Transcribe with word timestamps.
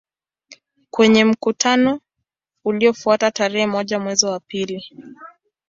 Kwenye 0.89 1.25
mkutano 1.25 1.99
uliofuata 2.65 3.31
tarehe 3.31 3.67
moja 3.67 3.99
mwezi 3.99 4.25
wa 4.25 4.39
pili 4.39 4.97